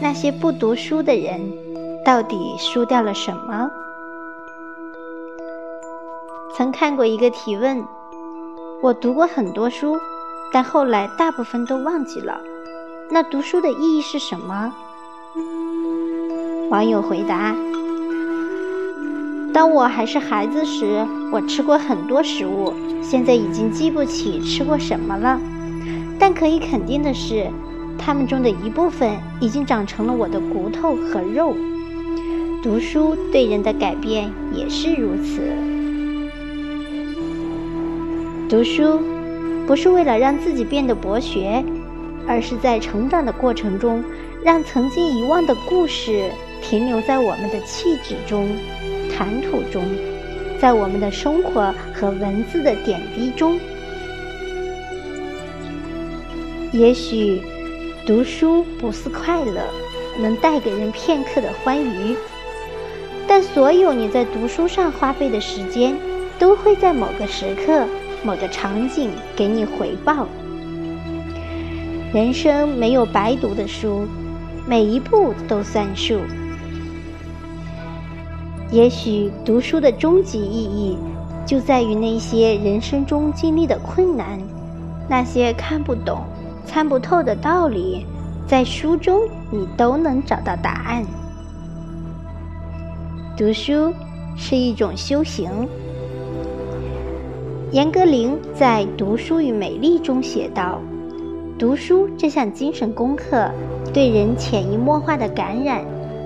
[0.00, 1.52] 那些不读书的人，
[2.04, 3.68] 到底输掉了什么？
[6.56, 7.84] 曾看过一个提问
[8.82, 9.96] ：“我读过很多书，
[10.52, 12.40] 但后来大部分都忘记了。
[13.10, 14.72] 那读书的意义是什么？”
[16.70, 17.54] 网友回答
[19.54, 25.40] ：“当我还是孩子时，我吃过很多食物，现在已经记不起吃过什么了。
[26.18, 27.46] 但可以肯定的是。”
[27.98, 31.54] 他们中的一部分已经长成了我的骨头和肉。
[32.62, 35.40] 读书对人的改变也是如此。
[38.48, 39.00] 读书
[39.66, 41.62] 不是为了让自己变得博学，
[42.26, 44.02] 而是在成长的过程中，
[44.42, 46.30] 让曾经遗忘的故事
[46.62, 48.48] 停留在我们的气质中、
[49.14, 49.84] 谈吐中，
[50.58, 53.58] 在我们的生活和文字的点滴中。
[56.72, 57.40] 也许。
[58.08, 59.60] 读书不是快乐，
[60.18, 62.16] 能带给人片刻的欢愉，
[63.26, 65.94] 但所有你在读书上花费的时间，
[66.38, 67.84] 都会在某个时刻、
[68.24, 70.26] 某个场景给你回报。
[72.10, 74.06] 人生没有白读的书，
[74.66, 76.18] 每一步都算数。
[78.70, 80.96] 也许读书的终极意义，
[81.44, 84.40] 就在于那些人生中经历的困难，
[85.10, 86.24] 那些看不懂。
[86.68, 88.04] 参不透的道理，
[88.46, 91.02] 在书中你都能找到答案。
[93.38, 93.90] 读书
[94.36, 95.50] 是一种修行。
[97.72, 100.78] 严歌苓在《读书与美丽》中写道
[101.58, 103.50] ：“读书这项精神功课，
[103.92, 105.82] 对人潜移默化的感染，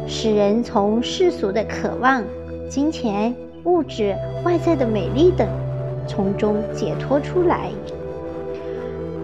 [0.09, 2.23] 使人从世俗的渴望、
[2.69, 3.33] 金钱、
[3.63, 5.47] 物质、外在的美丽等，
[6.09, 7.71] 从中解脱出来。”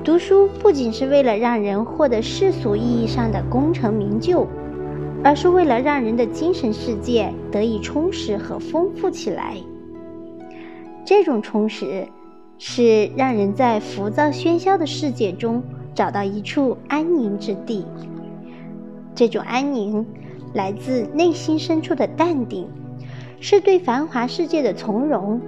[0.08, 4.46] 读书不仅是为了让人获得世俗意义上的功成名就，
[5.22, 9.58] 而是为了让人的精神世界得以充实和丰富起来。
[11.04, 12.08] 这种充实，
[12.56, 15.62] 是让人在浮躁喧嚣的世界中
[15.94, 17.84] 找到一处安宁之地。
[19.14, 20.06] 这种安宁，
[20.54, 22.66] 来自内心深处的淡定，
[23.40, 25.38] 是对繁华世界的从容。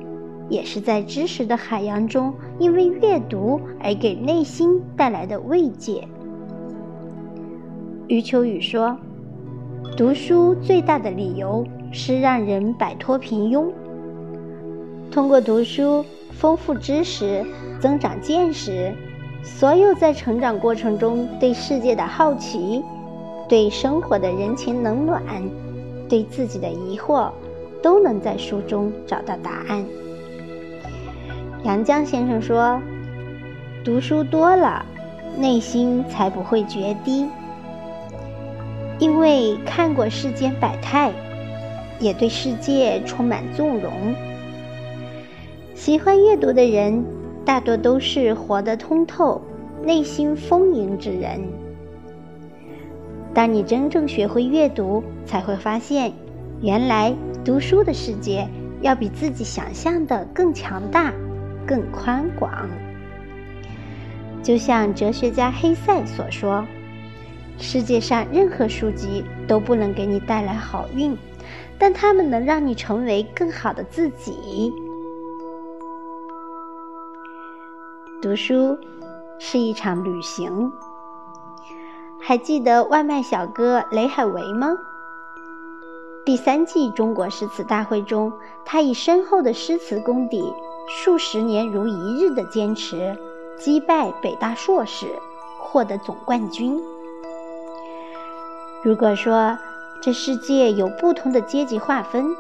[0.50, 6.06] 也是在知识的海洋中，因为阅读而给内心带来的慰藉。
[8.09, 8.99] 余秋雨说
[9.97, 13.71] ：“读书最大的理由是让人摆脱平庸。
[15.09, 17.47] 通过读书丰富知识、
[17.81, 18.93] 增长见识，
[19.44, 22.82] 所有在成长过程中对世界的好奇、
[23.49, 25.22] 对生活的人情冷暖、
[26.09, 27.31] 对自己的疑惑，
[27.81, 29.84] 都能在书中找到答案。”
[31.62, 32.81] 杨绛先生说
[33.84, 34.84] ：“读书多了，
[35.38, 37.28] 内心才不会决堤。
[38.98, 41.12] 因为看过世间百态，
[41.99, 43.93] 也对世界充满纵容。
[45.75, 47.04] 喜欢阅读的人，
[47.44, 49.41] 大多都是活得通透、
[49.84, 51.41] 内心丰盈之人。
[53.34, 56.10] 当你真正学会阅读，才会发现，
[56.62, 58.49] 原来读书的世界
[58.81, 61.12] 要比自己想象的更强大。”
[61.66, 62.69] 更宽广，
[64.43, 66.66] 就像哲学家黑塞所说
[67.59, 71.16] ：“世界上任何书籍都不能给你带来好运，
[71.78, 74.72] 但它们能让你成为更好的自己。”
[78.22, 78.76] 读书
[79.38, 80.72] 是一场旅行。
[82.22, 84.76] 还记得外卖小哥雷海为吗？
[86.22, 88.31] 第三季中国诗词大会中，
[88.65, 90.53] 他以深厚的诗词功底。
[90.92, 93.16] 数十年如一日的坚持，
[93.56, 95.06] 击败北大硕士，
[95.60, 96.80] 获得总冠军。
[98.82, 99.56] 如果说
[100.02, 102.34] 这世界有不同的阶级划分，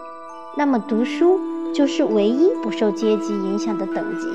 [0.56, 1.38] 那么读书
[1.72, 4.26] 就是唯一不受阶级影响的等级。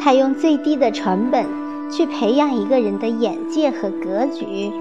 [0.00, 1.46] 它用最低的成本
[1.88, 4.72] 去培养一个人的眼界和格局，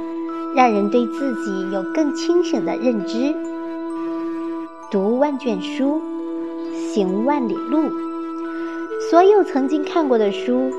[0.56, 3.36] 让人对自己有更清醒的认知。
[4.90, 6.02] 读万卷书，
[6.92, 8.09] 行万里路。
[9.10, 10.72] 所有曾经看过的书，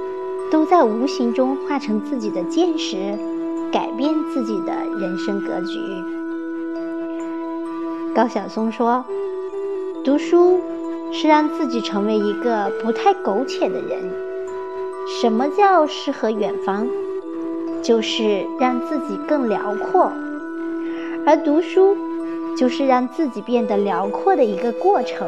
[0.52, 2.96] 都在无形中化成自己的见识，
[3.72, 5.80] 改变自己的人生格局。
[8.14, 9.04] 高晓松说
[10.04, 10.60] ：“读书
[11.10, 13.98] 是让自己成为一个不太苟且的人。
[15.20, 16.86] 什么叫诗和远方？
[17.82, 20.12] 就是让自己更辽阔。
[21.26, 21.96] 而读书，
[22.56, 25.26] 就是让自己变得辽阔的一个过程。”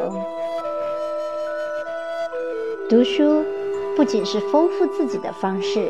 [2.93, 3.43] 读书
[3.97, 5.89] 不仅是丰富自己的方式，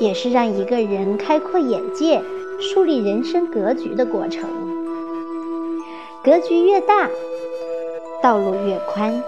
[0.00, 2.22] 也是让一个人开阔眼界、
[2.58, 4.48] 树立人生格局的过程。
[6.24, 7.10] 格局越大，
[8.22, 9.22] 道路越宽。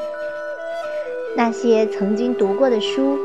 [1.37, 3.19] 那些曾经读过的书，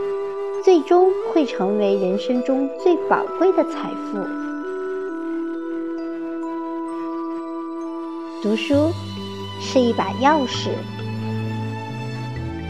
[0.62, 4.20] 最终会成为人生中最宝贵的财富。
[8.44, 8.92] 读书
[9.62, 10.68] 是一把钥匙。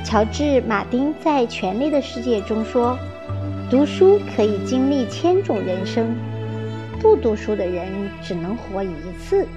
[0.09, 2.97] 乔治·马丁在《权力的世界》中说
[3.69, 6.15] ：“读书可以经历千种人生，
[6.99, 7.85] 不读书的人
[8.19, 8.89] 只能活一
[9.19, 9.47] 次。”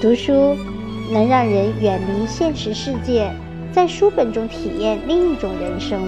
[0.00, 0.56] 读书
[1.12, 3.28] 能让人远离现实世界，
[3.72, 6.00] 在书本中体验另一种人生。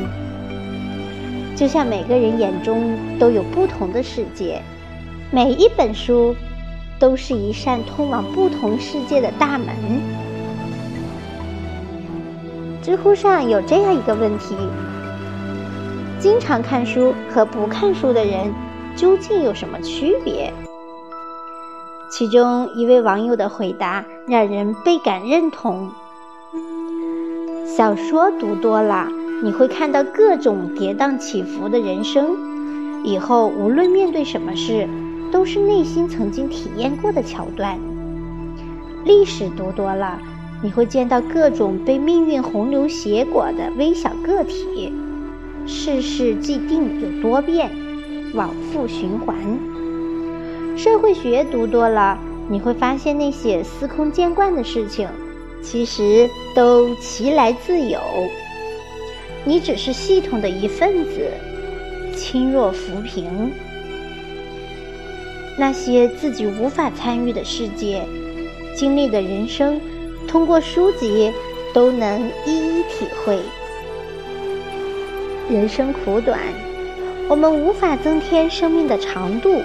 [1.57, 4.63] 就像每个人眼中都有不同的世界，
[5.33, 6.37] 每一本书
[6.97, 9.75] 都是一扇通往不同世界的大门。
[12.91, 14.57] 知乎上有这样一个问题：
[16.19, 18.53] 经常看书和不看书的人
[18.97, 20.53] 究竟有什么区别？
[22.11, 25.89] 其中一位网友的回答让人倍感认同。
[27.65, 29.07] 小说读多了，
[29.45, 34.89] 你会看到各种跌宕起伏的人生，以后无论面对什么事，
[35.31, 37.79] 都是内心曾经体验过的桥段。
[39.05, 40.19] 历史读多了，
[40.63, 44.93] 你会见到各种被命运洪流挟裹的微小个体，
[45.67, 47.71] 世事既定又多变，
[48.35, 49.37] 往复循环。
[50.77, 52.19] 社会学读多了，
[52.49, 55.09] 你会发现那些司空见惯的事情，
[55.63, 57.99] 其实都其来自有。
[59.45, 61.31] 你只是系统的一份子，
[62.15, 63.51] 轻若浮萍。
[65.59, 68.03] 那些自己无法参与的世界，
[68.77, 69.81] 经历的人生，
[70.31, 71.33] 通过书籍
[71.75, 73.41] 都能一一体会。
[75.51, 76.39] 人生苦短，
[77.29, 79.61] 我们无法增添生命的长度。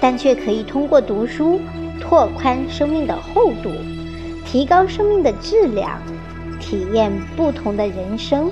[0.00, 1.58] 但却可以通过读书
[1.98, 3.70] 拓宽生命的厚度，
[4.44, 5.98] 提高生命的质量，
[6.60, 8.50] 体验不同的人生。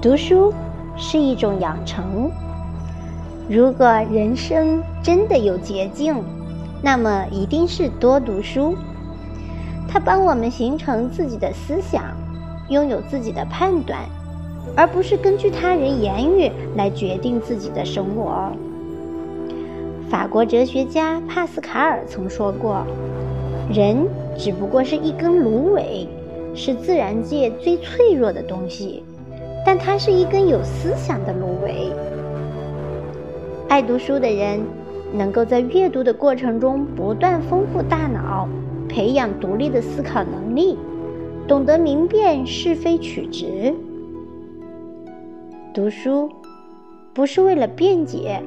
[0.00, 0.54] 读书
[0.96, 2.30] 是一种养成。
[3.48, 6.14] 如果人生真的有捷径，
[6.82, 8.76] 那么一定是多读书。
[9.88, 12.04] 它帮我们形成自己的思想，
[12.68, 14.00] 拥有自己的判断。
[14.74, 18.50] 而不是根据他人言语来决定自己的生活。
[20.10, 22.84] 法国哲学家帕斯卡尔曾说过
[23.72, 23.96] ：“人
[24.36, 26.08] 只不过是一根芦苇，
[26.54, 29.04] 是自然界最脆弱的东西，
[29.64, 31.92] 但它是一根有思想的芦苇。”
[33.70, 34.60] 爱读书的人
[35.12, 38.48] 能够在阅读的过程中不断丰富大脑，
[38.88, 40.76] 培养独立的思考能力，
[41.46, 43.74] 懂得明辨是非曲直。
[45.72, 46.30] 读书
[47.14, 48.42] 不是为了辩解，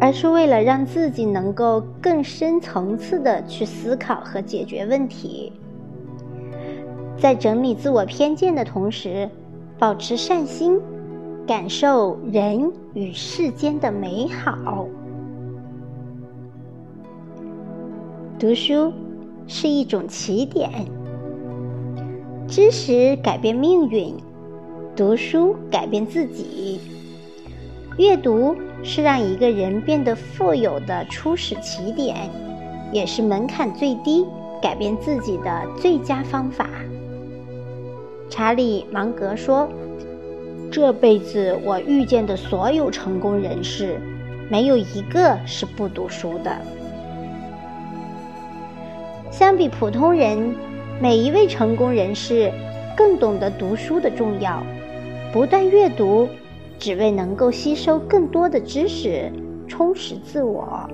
[0.00, 5.52] 而是为了让自己能够更深层次的去思考和解决问题，
[7.16, 9.28] 在整理自我偏见的同时，
[9.78, 10.80] 保持善心，
[11.46, 14.86] 感受人与世间的美好。
[18.36, 18.92] 读书
[19.46, 20.68] 是一种起点，
[22.48, 24.12] 知识改变命运。
[24.96, 26.80] 读书改变自己，
[27.96, 32.28] 阅读是让一个人变得富有的初始起点，
[32.92, 34.26] 也是门槛最低、
[34.60, 36.68] 改变自己的最佳方法。
[38.28, 39.68] 查理芒格说
[40.72, 44.00] ：“这辈子我遇见的所有成功人士，
[44.50, 46.56] 没有一个是不读书的。
[49.36, 50.54] 相比普通人，
[51.02, 52.52] 每一位成功人士
[52.96, 54.62] 更懂得读书的重要。”
[55.34, 56.28] 不断阅读，
[56.78, 59.28] 只为能够吸收更多的知识，
[59.66, 60.88] 充实自我。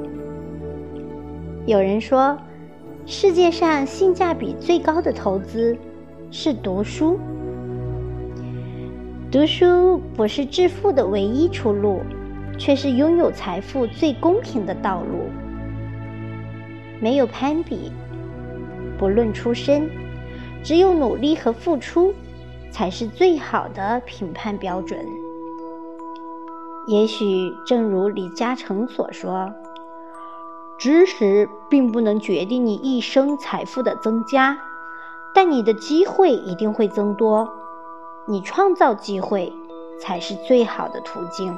[1.67, 2.35] 有人说，
[3.05, 5.77] 世界上性价比最高的投资
[6.31, 7.21] 是读书。
[9.31, 12.01] 读书不是致富的唯一出路，
[12.57, 15.29] 却是拥有财富最公平的道路。
[17.01, 17.93] 没有攀比，
[19.01, 19.91] 不论出身，
[20.63, 22.15] 只有努力和付出。
[22.73, 25.05] 才是最好的评判标准。
[26.87, 29.53] 也许正如李嘉诚所说
[30.79, 34.57] ：“知识并不能决定你一生财富的增加，
[35.35, 37.51] 但你的机会一定会增多。
[38.29, 39.53] 你创造机会
[40.01, 41.53] 才是最好的途径。”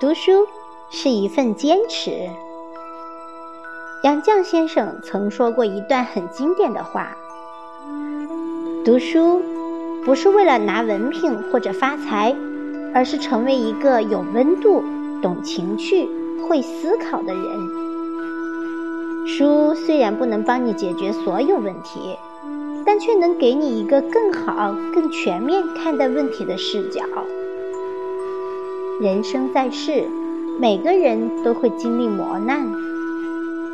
[0.00, 0.46] 读书
[0.88, 2.30] 是一份坚持。
[4.02, 7.16] 杨绛先生曾说过一段很经典的话
[8.84, 9.40] ：“读书
[10.04, 12.34] 不是为了拿文凭或者发财，
[12.92, 14.82] 而是成为一个有温度、
[15.22, 16.08] 懂情趣、
[16.48, 17.44] 会思考的人。
[19.24, 22.16] 书虽然不能帮你解决所有问题，
[22.84, 27.04] 但却能给你一个更好、更全面看待问题的视角。
[29.00, 30.08] 人生在世，
[30.58, 32.66] 每个人都会经历磨难，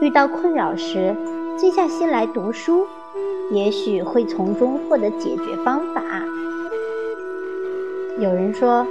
[0.00, 1.14] 遇到困扰时，
[1.57, 2.87] 静下心来读书。
[3.50, 6.02] 也许会从中获得解决方法。
[8.19, 8.87] 有人说，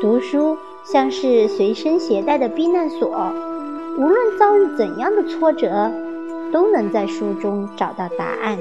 [0.00, 3.08] 读书像是随身携带的避难所，
[3.98, 5.90] 无论遭遇怎样的挫折，
[6.52, 8.58] 都能在书中找到答案。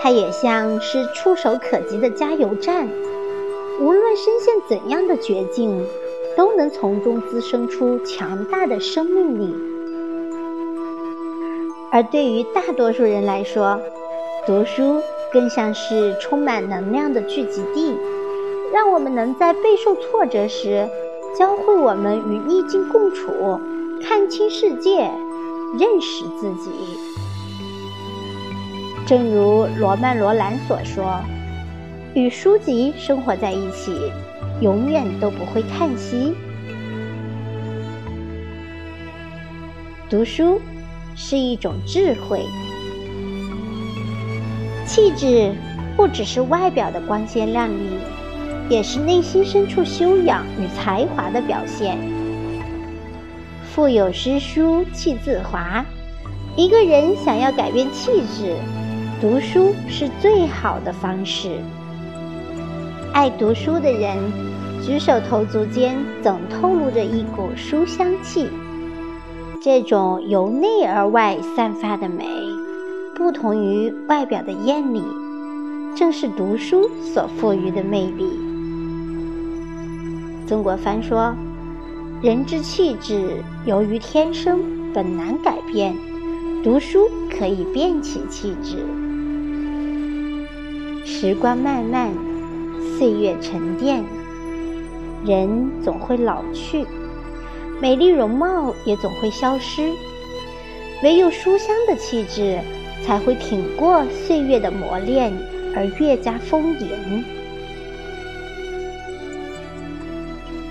[0.00, 2.88] 它也像是触手可及的加油站，
[3.78, 5.86] 无论深陷怎样的绝境，
[6.36, 9.54] 都能从中滋生出强大的生命力。
[11.94, 13.80] 而对于大多数人来说，
[14.48, 15.00] 读书
[15.32, 17.96] 更像是充满能量的聚集地，
[18.72, 20.88] 让我们能在备受挫折时，
[21.38, 23.60] 教会我们与逆境共处，
[24.02, 25.08] 看清世界，
[25.78, 26.72] 认识自己。
[29.06, 31.20] 正如罗曼·罗兰所说
[32.12, 34.10] ：“与书籍生活在一起，
[34.60, 36.34] 永远都不会叹息。”
[40.10, 40.60] 读书。
[41.16, 42.44] 是一种智慧，
[44.84, 45.54] 气质
[45.96, 47.98] 不只是外表的光鲜亮丽，
[48.68, 51.96] 也是内心深处修养与才华的表现。
[53.72, 55.84] 腹有诗书气自华，
[56.56, 58.56] 一个人想要改变气质，
[59.20, 61.60] 读书是最好的方式。
[63.12, 64.18] 爱读书的人，
[64.84, 68.48] 举手投足间总透露着一股书香气。
[69.64, 72.26] 这种由内而外散发的美，
[73.14, 75.02] 不同于外表的艳丽，
[75.96, 78.28] 正是读书所赋予的魅力。
[80.46, 81.34] 曾国藩说
[82.20, 84.60] ：“人之气质由于天生，
[84.92, 85.94] 本难改变；
[86.62, 88.76] 读书可以变其气质。”
[91.10, 92.10] 时光漫漫，
[92.98, 94.04] 岁月沉淀，
[95.24, 96.84] 人总会老去。
[97.84, 99.92] 美丽容貌也总会消失，
[101.02, 102.58] 唯有书香的气质
[103.04, 105.30] 才会挺过岁月的磨练
[105.76, 107.22] 而越加丰盈。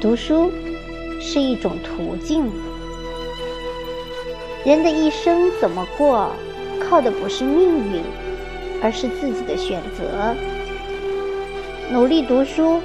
[0.02, 0.52] 读书
[1.22, 2.50] 是一种途径，
[4.66, 6.32] 人的一生怎么过，
[6.80, 8.02] 靠的不是命运，
[8.82, 10.36] 而是自己的选择。
[11.92, 12.82] 努力读书，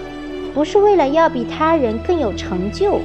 [0.53, 3.01] 不是为了要比他人更有成就。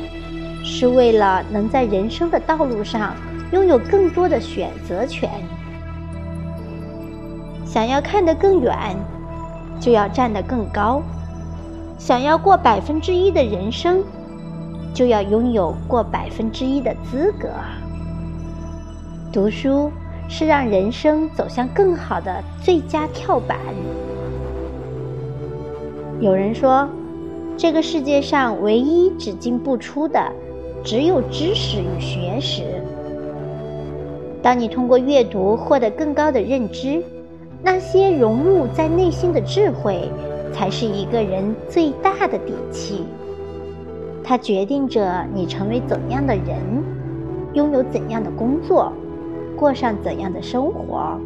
[0.63, 3.13] 是为了能在人生的道路上
[3.51, 5.29] 拥有更多的选择权。
[7.65, 8.95] 想要看得更远，
[9.79, 11.01] 就要站得更高；
[11.97, 14.01] 想要过百分之一的人生，
[14.93, 17.49] 就要拥有过百分之一的资格。
[19.31, 19.91] 读书
[20.29, 23.57] 是让人生走向更好的最佳跳板。
[26.21, 26.87] 有人说，
[27.57, 30.31] 这个世界上唯一只进不出的。
[30.83, 32.63] 只有知识与学识。
[34.41, 37.01] 当你通过阅读获得更高的认知，
[37.63, 40.09] 那些融入在内心的智慧，
[40.51, 43.05] 才是一个人最大的底气。
[44.21, 46.57] 它决定着你成为怎样的人，
[47.53, 48.91] 拥有怎样的工作，
[49.55, 51.17] 过上怎样的生活。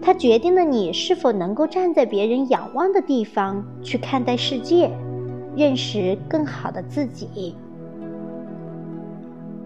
[0.00, 4.90] 它决定了你是否能够站在别人仰望的地方去看待世界，
[5.56, 7.54] 认识更好的自己。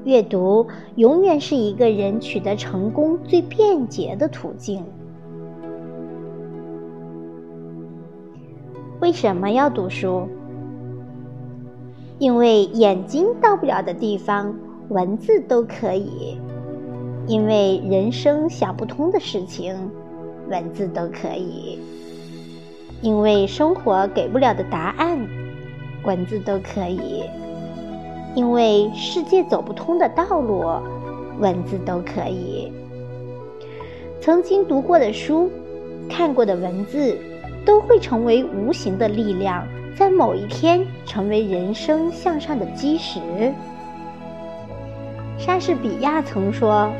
[0.07, 4.85] 阅读永远是一个人取得成功最便捷的途径。
[9.01, 10.29] 为什么要读书？
[12.21, 14.55] 因为眼睛到不了的地方，
[14.91, 16.39] 文字都可以；
[17.27, 19.75] 因为人生想不通的事情，
[20.49, 21.81] 文字都可以；
[23.03, 25.19] 因为生活给不了的答案，
[26.05, 27.25] 文字都可以。
[28.37, 30.63] 因为世界走不通的道路，
[31.41, 32.71] 文字都可以。
[34.21, 35.51] 曾经读过的书，
[36.07, 37.17] 看过的文字，
[37.65, 39.67] 都会成为无形的力量，
[39.97, 43.19] 在某一天成为人生向上的基石。
[45.39, 46.93] 莎士比亚曾说：“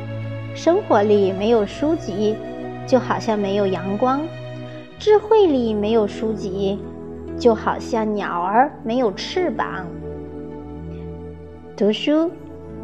[0.55, 2.35] 生活里没有书籍，
[2.87, 4.21] 就好像没有阳光；
[4.97, 6.79] 智慧里没有书籍，
[7.37, 9.85] 就好像鸟儿没有翅膀。”
[11.77, 12.31] 读书，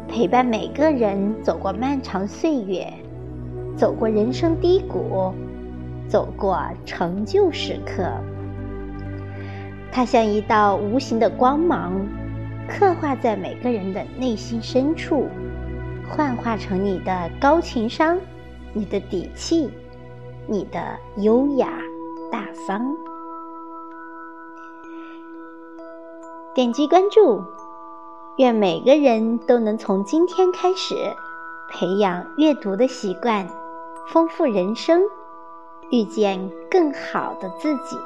[0.06, 2.86] 陪伴每个人走过漫长岁月，
[3.76, 5.34] 走过人生低谷，
[6.08, 8.08] 走过成就时刻。
[9.90, 12.06] 它像一道无形的光芒，
[12.68, 15.26] 刻画在每个人的内心深处，
[16.08, 18.16] 幻化成你的高情商、
[18.72, 19.68] 你的底气、
[20.46, 20.78] 你的
[21.16, 21.68] 优雅
[22.30, 22.96] 大方。
[26.54, 27.42] 点击关注，
[28.36, 30.96] 愿每个人都能从今天开始
[31.68, 33.48] 培养阅读的习惯，
[34.08, 35.02] 丰富人生，
[35.90, 37.96] 遇见更好的自己。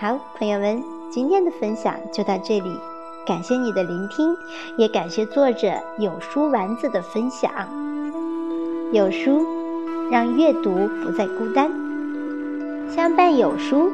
[0.00, 2.76] 好，朋友们，今天的分享就到这里，
[3.24, 4.36] 感谢你的聆听，
[4.76, 7.52] 也感谢作者有书丸子的分享。
[8.90, 9.46] 有书，
[10.10, 11.70] 让阅读不再孤单，
[12.90, 13.88] 相伴有书，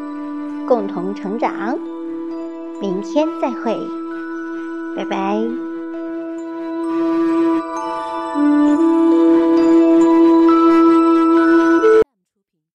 [0.67, 1.79] 共同成长。
[2.79, 3.97] 明天再会，
[4.93, 5.68] 拜拜。